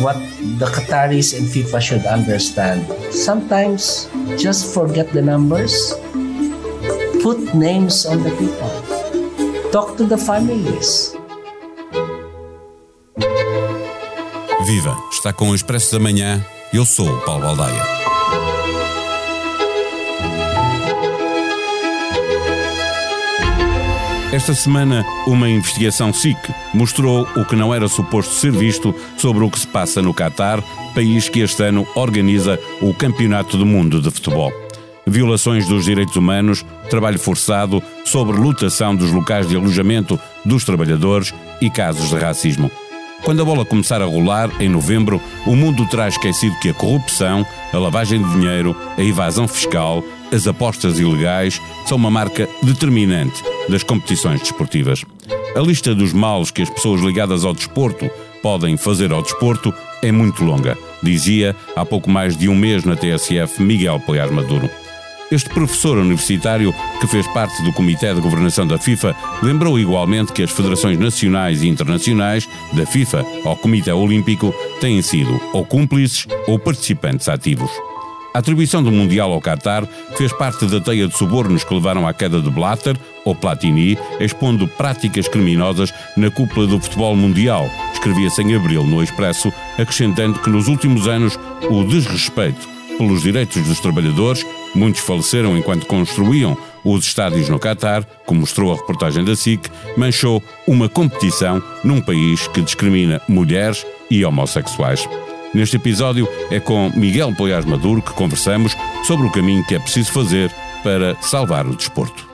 [0.00, 0.16] what
[0.58, 2.86] the Qataris and FIFA should understand.
[3.10, 5.94] Sometimes just forget the numbers,
[7.22, 8.70] put names on the people,
[9.70, 11.14] talk to the families.
[14.66, 14.96] Viva!
[15.10, 16.44] Está com o Expresso da Manhã.
[16.74, 18.17] Eu sou o Paulo Baldaia.
[24.30, 26.36] Esta semana, uma investigação SIC
[26.74, 30.62] mostrou o que não era suposto ser visto sobre o que se passa no Catar,
[30.94, 34.52] país que este ano organiza o Campeonato do Mundo de Futebol.
[35.06, 42.10] Violações dos direitos humanos, trabalho forçado, sobrelotação dos locais de alojamento dos trabalhadores e casos
[42.10, 42.70] de racismo.
[43.24, 47.46] Quando a bola começar a rolar, em novembro, o mundo terá esquecido que a corrupção,
[47.72, 53.82] a lavagem de dinheiro, a evasão fiscal, as apostas ilegais são uma marca determinante das
[53.82, 55.04] competições desportivas.
[55.56, 58.10] A lista dos males que as pessoas ligadas ao desporto
[58.42, 62.96] podem fazer ao desporto é muito longa, dizia há pouco mais de um mês na
[62.96, 64.70] TSF Miguel Poiar Maduro.
[65.30, 70.42] Este professor universitário, que fez parte do Comitê de Governação da FIFA, lembrou igualmente que
[70.42, 76.58] as federações nacionais e internacionais, da FIFA ao Comitê Olímpico, têm sido ou cúmplices ou
[76.58, 77.70] participantes ativos.
[78.38, 79.84] A atribuição do Mundial ao Qatar
[80.16, 84.68] fez parte da teia de subornos que levaram à queda de Blatter, ou Platini, expondo
[84.68, 90.68] práticas criminosas na cúpula do futebol mundial, escrevia-se em abril no Expresso, acrescentando que nos
[90.68, 91.36] últimos anos
[91.68, 98.42] o desrespeito pelos direitos dos trabalhadores, muitos faleceram enquanto construíam os estádios no Qatar, como
[98.42, 105.08] mostrou a reportagem da SIC, manchou uma competição num país que discrimina mulheres e homossexuais.
[105.54, 110.12] Neste episódio é com Miguel Poiás Maduro que conversamos sobre o caminho que é preciso
[110.12, 112.28] fazer para salvar o desporto.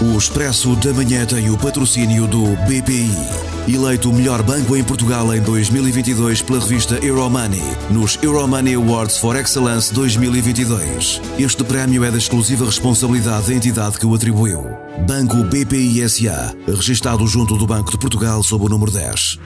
[0.00, 3.51] O Expresso da Manhã tem o patrocínio do BPI.
[3.68, 9.36] Eleito o melhor banco em Portugal em 2022 pela revista Euromoney, nos Euromoney Awards for
[9.36, 11.20] Excellence 2022.
[11.38, 14.64] Este prémio é da exclusiva responsabilidade da entidade que o atribuiu.
[15.06, 19.38] Banco BPI SA, registado junto do Banco de Portugal sob o número 10.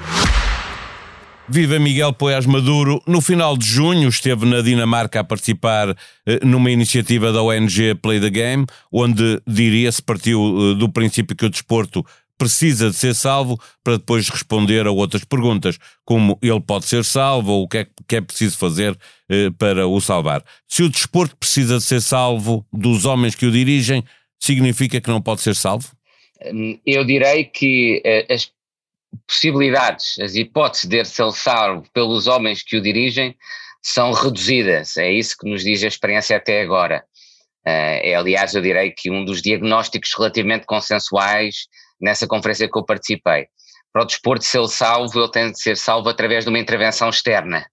[1.48, 3.00] Viva Miguel Poiás Maduro.
[3.06, 5.94] No final de junho esteve na Dinamarca a participar
[6.26, 10.40] eh, numa iniciativa da ONG Play the Game, onde, diria-se, partiu
[10.72, 12.04] eh, do princípio que o desporto
[12.38, 17.52] precisa de ser salvo para depois responder a outras perguntas, como ele pode ser salvo
[17.52, 18.96] ou o que é, que é preciso fazer
[19.28, 20.44] eh, para o salvar.
[20.68, 24.04] Se o desporto precisa de ser salvo dos homens que o dirigem,
[24.38, 25.88] significa que não pode ser salvo?
[26.44, 28.50] Hum, eu direi que as
[29.26, 33.34] possibilidades, as hipóteses de ser salvo pelos homens que o dirigem
[33.82, 34.96] são reduzidas.
[34.96, 37.04] É isso que nos diz a experiência até agora.
[37.66, 41.68] Uh, é, aliás, eu direi que um dos diagnósticos relativamente consensuais
[42.00, 43.46] nessa conferência que eu participei.
[43.92, 47.66] Para o desporto ser salvo, ele tem de ser salvo através de uma intervenção externa.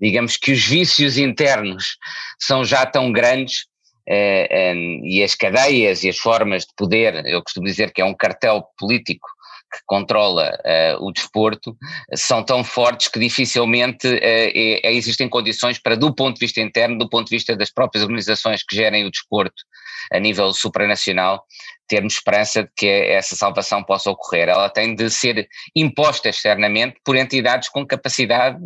[0.00, 1.96] Digamos que os vícios internos
[2.38, 3.66] são já tão grandes
[4.08, 8.04] uh, um, e as cadeias e as formas de poder, eu costumo dizer que é
[8.04, 9.28] um cartel político
[9.70, 11.76] que controla uh, o desporto
[12.14, 16.98] são tão fortes que dificilmente uh, é, existem condições para, do ponto de vista interno,
[16.98, 19.62] do ponto de vista das próprias organizações que gerem o desporto
[20.10, 21.44] a nível supranacional,
[21.88, 24.48] termos esperança de que essa salvação possa ocorrer.
[24.48, 28.58] Ela tem de ser imposta externamente por entidades com capacidade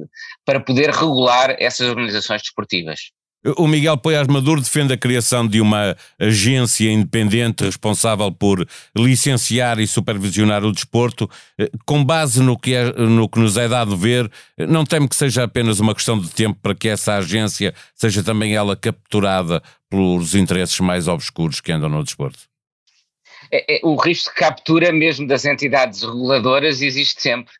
[0.44, 3.12] para poder regular essas organizações desportivas.
[3.56, 8.64] O Miguel Poiás Maduro defende a criação de uma agência independente responsável por
[8.96, 11.28] licenciar e supervisionar o desporto.
[11.58, 15.16] Eh, com base no que, é, no que nos é dado ver, não temo que
[15.16, 20.36] seja apenas uma questão de tempo para que essa agência seja também ela capturada pelos
[20.36, 22.51] interesses mais obscuros que andam no desporto?
[23.52, 27.52] É, é, o risco de captura mesmo das entidades reguladoras existe sempre.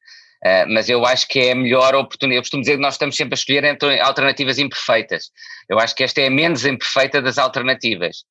[0.45, 2.39] Uh, mas eu acho que é a melhor oportunidade.
[2.39, 5.31] Eu costumo dizer que nós estamos sempre a escolher entre alternativas imperfeitas.
[5.69, 8.25] Eu acho que esta é a menos imperfeita das alternativas.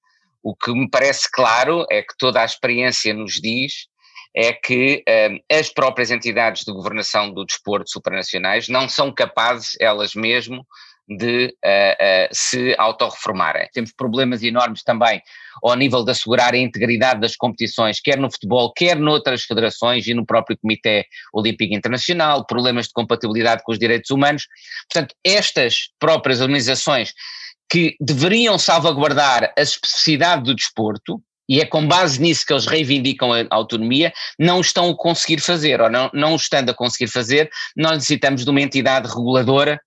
[0.44, 3.88] O que me parece claro é que toda a experiência nos diz
[4.36, 10.16] é que uh, as próprias entidades de governação do desporto supranacionais não são capazes, elas
[10.16, 10.66] mesmo,
[11.18, 13.68] de uh, uh, se autorreformarem.
[13.74, 15.22] Temos problemas enormes também
[15.64, 20.14] ao nível de assegurar a integridade das competições, quer no futebol, quer noutras federações e
[20.14, 24.48] no próprio Comitê Olímpico Internacional, problemas de compatibilidade com os direitos humanos.
[24.92, 27.14] Portanto, estas próprias organizações
[27.70, 33.34] que deveriam salvaguardar a especificidade do desporto, e é com base nisso que eles reivindicam
[33.34, 37.94] a autonomia, não estão a conseguir fazer, ou não, não estando a conseguir fazer, nós
[37.94, 39.80] necessitamos de uma entidade reguladora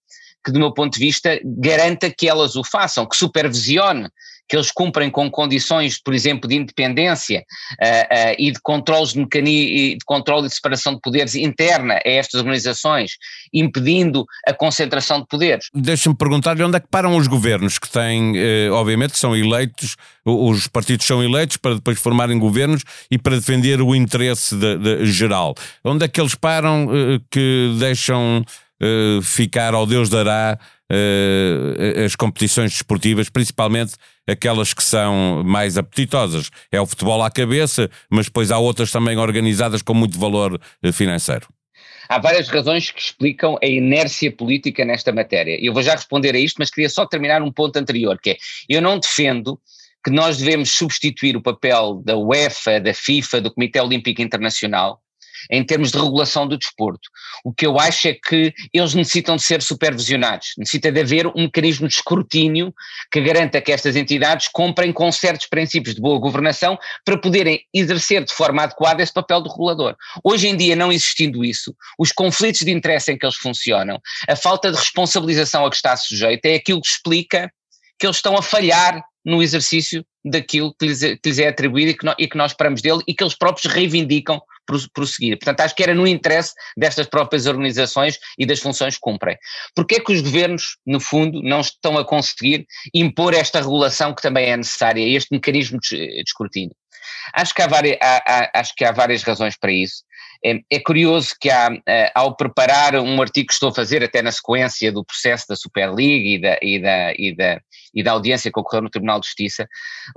[0.44, 4.08] que, do meu ponto de vista, garanta que elas o façam, que supervisione
[4.48, 9.20] que eles cumprem com condições, por exemplo, de independência uh, uh, e de controles de
[9.20, 13.12] mecanismo, de controle de separação de poderes interna a estas organizações,
[13.52, 15.66] impedindo a concentração de poderes.
[15.74, 20.66] Deixa-me perguntar-lhe onde é que param os governos que têm, eh, obviamente, são eleitos, os
[20.68, 25.54] partidos são eleitos para depois formarem governos e para defender o interesse de, de geral.
[25.82, 26.88] Onde é que eles param
[27.30, 28.44] que deixam
[28.82, 30.58] eh, ficar ao Deus dará
[30.90, 33.94] uh, as competições desportivas, principalmente
[34.28, 36.50] aquelas que são mais apetitosas.
[36.72, 40.92] É o futebol à cabeça, mas depois há outras também organizadas com muito valor eh,
[40.92, 41.46] financeiro.
[42.08, 45.58] Há várias razões que explicam a inércia política nesta matéria.
[45.64, 48.36] Eu vou já responder a isto, mas queria só terminar um ponto anterior, que é,
[48.68, 49.58] eu não defendo
[50.04, 55.00] que nós devemos substituir o papel da UEFA, da FIFA, do Comitê Olímpico Internacional
[55.50, 57.08] em termos de regulação do desporto.
[57.44, 61.42] O que eu acho é que eles necessitam de ser supervisionados, necessita de haver um
[61.42, 62.74] mecanismo de escrutínio
[63.10, 68.24] que garanta que estas entidades comprem com certos princípios de boa governação para poderem exercer
[68.24, 69.96] de forma adequada esse papel do regulador.
[70.22, 74.36] Hoje em dia, não existindo isso, os conflitos de interesse em que eles funcionam, a
[74.36, 77.50] falta de responsabilização a que está sujeito é aquilo que explica
[77.98, 81.90] que eles estão a falhar no exercício daquilo que lhes, é, que lhes é atribuído
[81.90, 84.40] e que, no, e que nós esperamos dele e que eles próprios reivindicam
[84.92, 85.38] prosseguir.
[85.38, 89.36] Portanto, acho que era no interesse destas próprias organizações e das funções que cumprem.
[89.74, 94.22] Porquê é que os governos, no fundo, não estão a conseguir impor esta regulação que
[94.22, 96.74] também é necessária, este mecanismo de, escrutínio?
[97.32, 100.04] Acho que há, várias, há, há, acho que há várias razões para isso.
[100.44, 104.20] É, é curioso que há, eh, ao preparar um artigo que estou a fazer, até
[104.20, 107.60] na sequência do processo da Super League e da, e da, e da,
[107.94, 109.66] e da audiência que ocorreu no Tribunal de Justiça,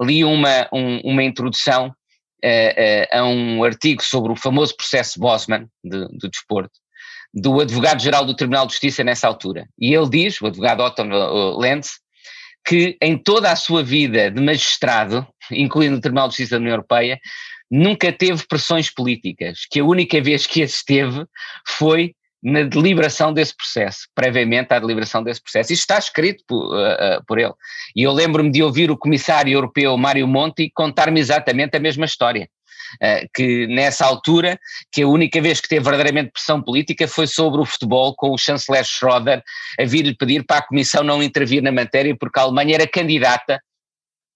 [0.01, 1.93] li uma, um, uma introdução
[2.43, 6.79] a, a, um artigo sobre o famoso processo Bosman de, do desporto,
[7.33, 9.67] do advogado-geral do Tribunal de Justiça nessa altura.
[9.77, 11.03] E ele diz, o advogado Otto
[11.57, 11.99] Lenz,
[12.65, 16.73] que em toda a sua vida de magistrado, incluindo o Tribunal de Justiça da União
[16.73, 17.19] Europeia,
[17.69, 21.25] nunca teve pressões políticas, que a única vez que as teve
[21.65, 25.73] foi na deliberação desse processo, previamente à deliberação desse processo.
[25.73, 27.53] Isto está escrito por, uh, por ele.
[27.95, 32.47] E eu lembro-me de ouvir o comissário europeu Mário Monti contar-me exatamente a mesma história.
[33.01, 34.57] Uh, que nessa altura,
[34.91, 38.37] que a única vez que teve verdadeiramente pressão política foi sobre o futebol, com o
[38.37, 39.43] chanceler Schroeder
[39.77, 43.61] a vir-lhe pedir para a Comissão não intervir na matéria, porque a Alemanha era candidata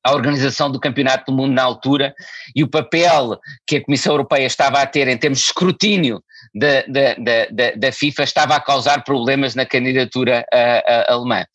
[0.03, 2.13] à organização do Campeonato do Mundo na altura
[2.55, 6.81] e o papel que a Comissão Europeia estava a ter em termos de escrutínio da,
[6.83, 7.15] da,
[7.51, 11.45] da, da FIFA estava a causar problemas na candidatura a, a alemã.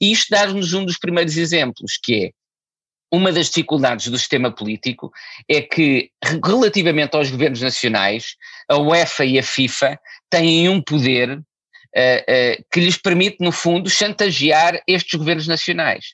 [0.00, 2.30] E isto dá-nos um dos primeiros exemplos, que é
[3.12, 5.12] uma das dificuldades do sistema político
[5.48, 6.10] é que,
[6.44, 8.34] relativamente aos governos nacionais,
[8.68, 9.98] a UEFA e a FIFA
[10.28, 16.06] têm um poder uh, uh, que lhes permite, no fundo, chantagear estes governos nacionais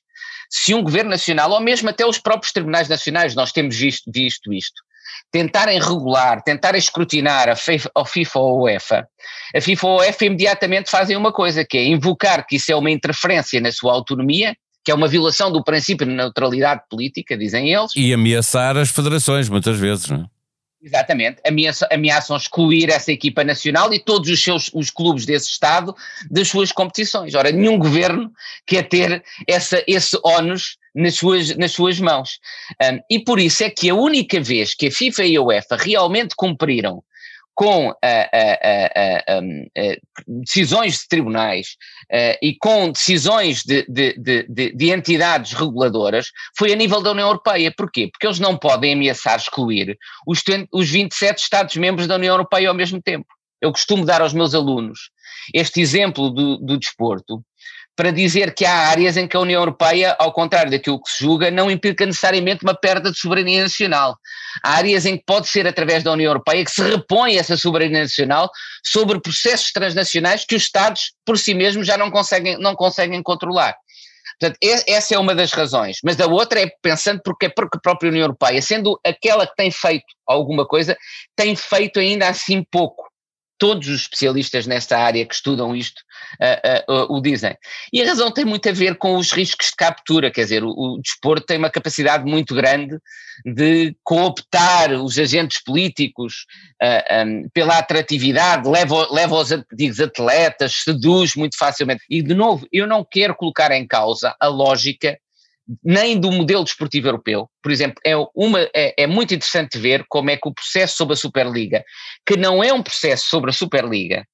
[0.50, 4.52] se um governo nacional, ou mesmo até os próprios tribunais nacionais, nós temos visto, visto
[4.52, 4.82] isto,
[5.31, 9.08] tentarem regular, tentarem escrutinar a a FIFA ou a UEFA,
[9.55, 12.76] a FIFA ou a UEFA imediatamente fazem uma coisa, que é invocar que isso é
[12.76, 17.73] uma interferência na sua autonomia, que é uma violação do princípio de neutralidade política, dizem
[17.73, 17.93] eles.
[17.94, 20.39] E ameaçar as federações, muitas vezes, não é?
[20.82, 21.42] Exatamente,
[21.90, 25.94] ameaçam, excluir essa equipa nacional e todos os seus os clubes desse Estado
[26.30, 27.34] das suas competições.
[27.34, 28.32] Ora, nenhum governo
[28.66, 32.40] quer ter essa, esse ónus nas suas, nas suas mãos.
[32.82, 35.76] Um, e por isso é que a única vez que a FIFA e a UEFA
[35.76, 37.04] realmente cumpriram
[37.60, 37.94] com
[40.26, 41.76] decisões de tribunais
[42.40, 44.14] e com decisões de, de,
[44.49, 47.70] de, de, entidades reguladoras foi a nível da União Europeia.
[47.76, 48.08] Porquê?
[48.11, 50.42] Porque eles não podem ameaçar excluir os,
[50.73, 53.26] os 27 Estados-membros da União Europeia ao mesmo tempo.
[53.61, 55.11] Eu costumo dar aos meus alunos
[55.52, 57.44] este exemplo do, do desporto,
[57.97, 61.25] para dizer que há áreas em que a União Europeia, ao contrário daquilo que se
[61.25, 64.16] julga, não implica necessariamente uma perda de soberania nacional.
[64.62, 68.02] Há áreas em que pode ser através da União Europeia que se repõe essa soberania
[68.02, 68.50] nacional
[68.82, 73.76] sobre processos transnacionais que os Estados por si mesmos já não conseguem, não conseguem controlar.
[74.40, 75.99] Portanto, essa é uma das razões.
[76.02, 79.70] Mas a outra é pensando porque, porque a própria União Europeia, sendo aquela que tem
[79.70, 80.97] feito alguma coisa,
[81.37, 83.10] tem feito ainda assim pouco
[83.61, 86.00] todos os especialistas nesta área que estudam isto
[86.40, 87.55] uh, uh, o dizem.
[87.93, 90.71] E a razão tem muito a ver com os riscos de captura, quer dizer, o,
[90.71, 92.99] o desporto tem uma capacidade muito grande
[93.45, 96.47] de cooptar os agentes políticos
[96.83, 102.02] um, pela atratividade, leva, leva os antigos atletas, seduz muito facilmente.
[102.09, 105.19] E, de novo, eu não quero colocar em causa a lógica
[105.82, 107.48] nem do modelo desportivo europeu.
[107.62, 111.14] Por exemplo, é, uma, é, é, muito interessante ver como é que o processo sobre
[111.14, 111.84] a Superliga,
[112.26, 114.24] que não é um processo sobre a Superliga,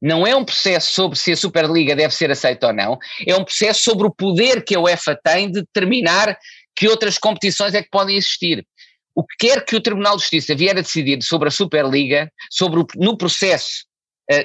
[0.00, 3.44] não é um processo sobre se a Superliga deve ser aceita ou não, é um
[3.44, 6.36] processo sobre o poder que a UEFA tem de determinar
[6.74, 8.66] que outras competições é que podem existir.
[9.14, 12.80] O que quer que o Tribunal de Justiça vier a decidir sobre a Superliga, sobre
[12.80, 13.84] o, no processo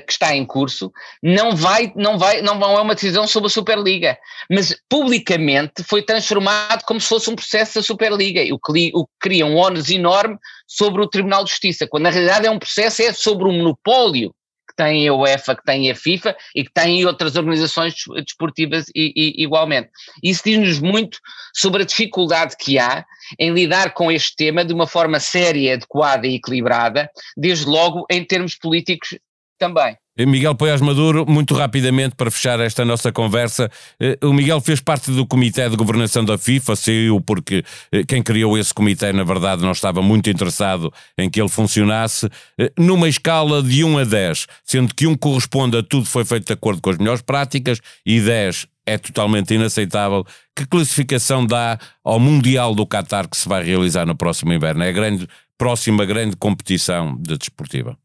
[0.06, 0.92] que está em curso,
[1.22, 4.18] não vai, não vai, não é uma decisão sobre a Superliga,
[4.50, 9.14] mas publicamente foi transformado como se fosse um processo da Superliga, o que, o que
[9.20, 13.02] cria um ónus enorme sobre o Tribunal de Justiça, quando na realidade é um processo
[13.02, 14.34] é sobre o monopólio
[14.78, 19.44] tem a UEFA, que tem a FIFA e que tem outras organizações desportivas e, e,
[19.44, 19.90] igualmente.
[20.24, 21.18] Isso diz-nos muito
[21.54, 23.04] sobre a dificuldade que há
[23.40, 28.24] em lidar com este tema de uma forma séria, adequada e equilibrada, desde logo em
[28.24, 29.18] termos políticos
[29.58, 29.98] também.
[30.26, 35.12] Miguel Poiás Maduro, muito rapidamente para fechar esta nossa conversa, eh, o Miguel fez parte
[35.12, 39.62] do Comitê de Governação da FIFA, saiu porque eh, quem criou esse comitê, na verdade,
[39.62, 44.48] não estava muito interessado em que ele funcionasse, eh, numa escala de 1 a 10,
[44.64, 48.20] sendo que 1 corresponde a tudo foi feito de acordo com as melhores práticas e
[48.20, 50.26] 10 é totalmente inaceitável.
[50.56, 54.82] Que classificação dá ao Mundial do Qatar que se vai realizar no próximo inverno?
[54.82, 57.98] É a grande, próxima grande competição de desportiva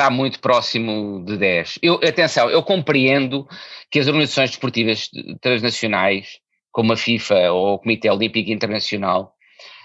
[0.00, 1.78] está muito próximo de 10.
[1.82, 3.46] Eu, atenção, eu compreendo
[3.90, 5.10] que as organizações desportivas
[5.42, 6.38] transnacionais,
[6.72, 9.34] como a FIFA ou o Comitê Olímpico Internacional,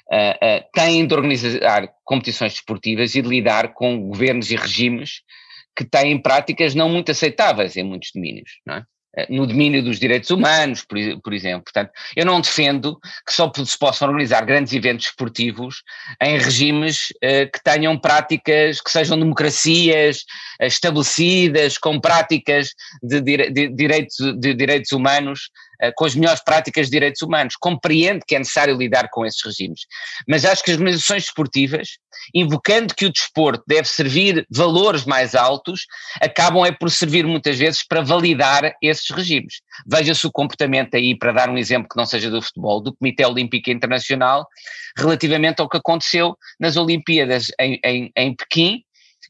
[0.10, 5.22] uh, uh, têm de organizar competições desportivas e de lidar com governos e regimes
[5.76, 8.86] que têm práticas não muito aceitáveis em muitos domínios, não é?
[9.16, 11.64] Eh, no domínio dos direitos humanos, por, por, exemplo.
[11.64, 15.84] Portanto, eu não defendo que só se possam organizar grandes eventos esportivos
[16.22, 20.26] em regimes uh, que tenham práticas que sejam democracias
[20.62, 25.65] uh, estabelecidas, com práticas de, de, direitos, de direitos humanos eh,
[25.96, 27.56] com as melhores práticas de direitos humanos.
[27.56, 29.82] Compreende que é necessário lidar com esses regimes.
[30.28, 31.98] Mas acho que as organizações esportivas,
[32.34, 35.86] invocando que o desporto deve servir valores mais altos,
[36.22, 39.62] acabam é por servir muitas vezes para validar esses regimes.
[39.86, 43.26] Veja-se o comportamento aí, para dar um exemplo que não seja do futebol, do Comitê
[43.26, 44.48] Olímpico Internacional,
[44.98, 48.82] relativamente ao que aconteceu nas Olimpíadas em, em, em Pequim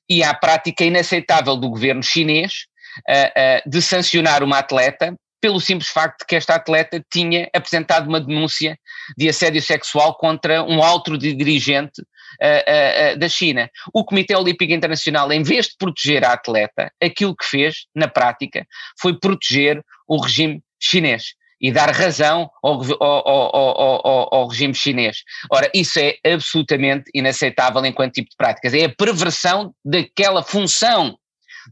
[0.10, 2.66] e à prática inaceitável do governo chinês
[3.10, 8.08] uh, uh, de sancionar uma atleta pelo simples facto de que esta atleta tinha apresentado
[8.08, 8.80] uma denúncia
[9.16, 13.70] de assédio sexual contra um alto dirigente uh, uh, da China.
[13.94, 18.66] O Comitê Olímpico Internacional, em vez de proteger a atleta, aquilo que fez, na prática,
[19.00, 25.18] foi proteger o regime chinês e dar razão ao, ao, ao, ao, regime chinês.
[25.52, 28.74] Ora, isso é absolutamente inaceitável enquanto tipo de práticas.
[28.74, 31.16] É a perversão daquela função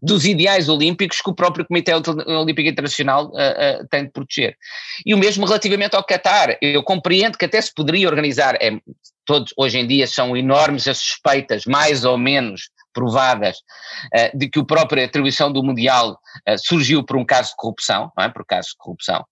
[0.02, 4.58] dos ideais olímpicos que o próprio Comitê Olímpico Internacional uh, uh, tem de proteger.
[5.06, 6.58] E o mesmo relativamente ao Qatar.
[6.62, 8.80] Eu compreendo que até se poderia organizar, é,
[9.26, 14.60] todos hoje em dia são enormes as suspeitas, mais ou menos provadas, uh, de que
[14.60, 16.20] a própria atribuição do Mundial
[16.58, 18.30] surgiu por um caso de corrupção, não é?
[18.30, 19.26] por caso de corrupção.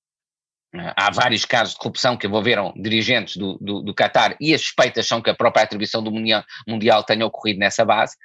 [0.95, 5.05] Há vários casos de corrupção que envolveram dirigentes do, do, do Qatar e as suspeitas
[5.05, 8.15] são que a própria atribuição do mundial, mundial tenha ocorrido nessa base.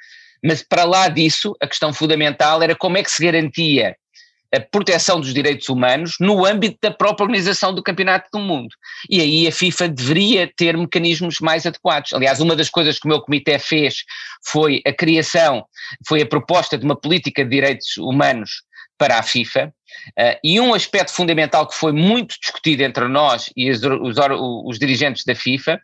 [0.43, 3.97] Mas para lá disso, a questão fundamental era como é que se garantia
[4.55, 8.75] a proteção dos direitos humanos no âmbito da própria organização do Campeonato do Mundo.
[9.11, 12.13] E aí a FIFA deveria ter mecanismos mais adequados.
[12.13, 14.05] Aliás, uma das coisas que o meu comitê fez
[14.45, 15.65] foi a criação,
[16.07, 18.63] foi a proposta de uma política de direitos humanos
[18.99, 19.73] para a FIFA,
[20.19, 24.17] Uh, e um aspecto fundamental que foi muito discutido entre nós e os, os,
[24.65, 25.81] os, dirigentes da FIFA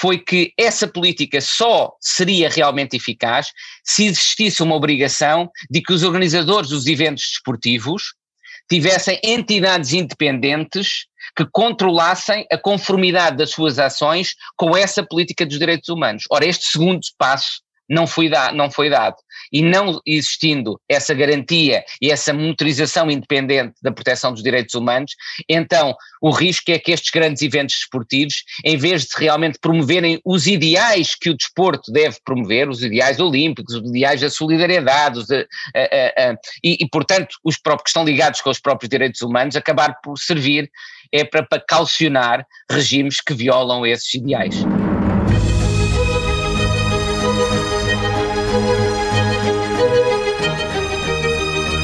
[0.00, 3.52] foi que essa política só seria realmente eficaz
[3.84, 8.14] se existisse uma obrigação de que os organizadores dos eventos desportivos
[8.70, 15.88] tivessem entidades independentes que controlassem a conformidade das suas ações com essa política dos direitos
[15.88, 16.24] humanos.
[16.30, 19.16] Ora, este segundo passo não foi, da, não foi dado.
[19.52, 25.14] E não existindo essa garantia e essa monitorização independente da proteção dos direitos humanos,
[25.48, 30.46] então o risco é que estes grandes eventos desportivos, em vez de realmente promoverem os
[30.46, 35.36] ideais que o desporto deve promover, os ideais olímpicos, os ideais da solidariedade, os, a,
[35.36, 39.56] a, a, e, e, portanto, os próprios que estão ligados com os próprios direitos humanos,
[39.56, 40.70] acabar por servir
[41.12, 44.56] é para, para calcionar regimes que violam esses ideais.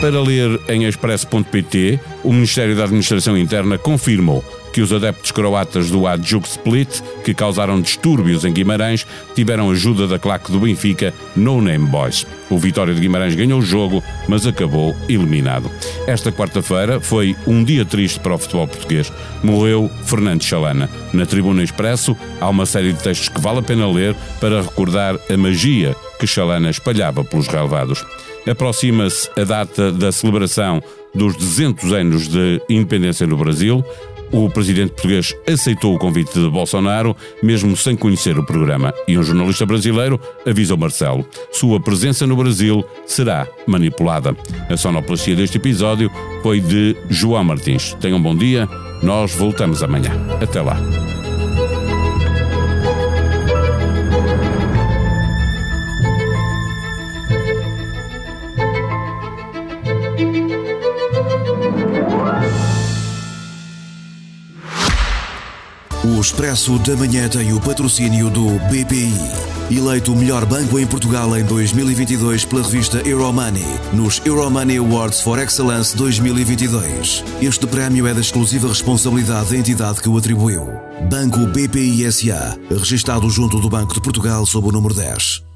[0.05, 6.07] Para ler em expresso.pt, o Ministério da Administração Interna confirmou que os adeptos croatas do
[6.07, 11.87] Adjuk Split, que causaram distúrbios em Guimarães, tiveram ajuda da claque do Benfica No Name
[11.87, 12.27] Boys.
[12.51, 15.71] O Vitória de Guimarães ganhou o jogo, mas acabou eliminado.
[16.07, 19.11] Esta quarta-feira foi um dia triste para o futebol português.
[19.43, 20.91] Morreu Fernando Chalana.
[21.15, 25.19] Na Tribuna Expresso há uma série de textos que vale a pena ler para recordar
[25.31, 28.05] a magia que Chalana espalhava pelos relevados.
[28.49, 30.83] Aproxima-se a data da celebração
[31.15, 33.85] dos 200 anos de independência no Brasil.
[34.33, 39.23] O presidente português aceitou o convite de Bolsonaro, mesmo sem conhecer o programa, e um
[39.23, 44.37] jornalista brasileiro avisou Marcelo: sua presença no Brasil será manipulada.
[44.69, 46.11] A sonoplastia deste episódio
[46.43, 47.95] foi de João Martins.
[48.01, 48.69] Tenham um bom dia,
[49.03, 50.11] nós voltamos amanhã.
[50.41, 50.77] Até lá.
[66.17, 69.13] O Expresso da Manhã tem o patrocínio do BPI.
[69.69, 75.41] Eleito o melhor banco em Portugal em 2022 pela revista Euromoney, nos Euromoney Awards for
[75.41, 77.25] Excellence 2022.
[77.43, 80.65] Este prémio é da exclusiva responsabilidade da entidade que o atribuiu.
[81.11, 85.54] Banco BPI SA, registado junto do Banco de Portugal sob o número 10.